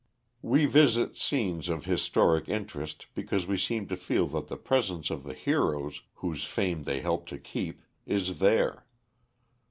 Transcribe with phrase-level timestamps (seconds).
[0.41, 5.21] We visit scenes of historic interest, because we seem to feel that the presence of
[5.23, 8.87] the heroes, whose fame they help to keep, is there.